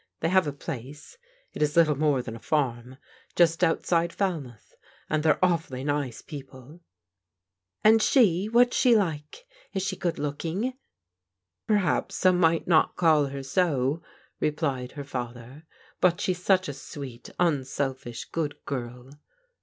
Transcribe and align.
They 0.21 0.29
have 0.29 0.47
a 0.47 0.51
place— 0.51 1.19
it 1.53 1.61
is 1.61 1.77
little 1.77 1.95
more 1.95 2.23
than 2.23 2.35
a 2.35 2.39
farm— 2.39 2.97
^just 3.37 3.61
outside 3.61 4.11
Fal 4.11 4.41
mouth, 4.41 4.73
and 5.11 5.21
they're 5.21 5.37
awfully 5.45 5.83
nice 5.83 6.23
people!" 6.23 6.81
"And 7.83 8.01
she?— 8.01 8.45
what's 8.51 8.75
she 8.75 8.95
like? 8.95 9.45
Is 9.73 9.83
she 9.83 9.95
good 9.95 10.17
looking?" 10.17 10.73
"Perhaps 11.67 12.15
some 12.15 12.39
might 12.39 12.67
not 12.67 12.95
call 12.95 13.27
her 13.27 13.43
so," 13.43 14.01
replied 14.39 14.93
her 14.93 15.03
father," 15.03 15.67
but 16.01 16.19
she's 16.19 16.41
such 16.43 16.67
a 16.67 16.73
sweet, 16.73 17.29
tmselfish, 17.39 18.31
good 18.31 18.57
girl 18.65 19.11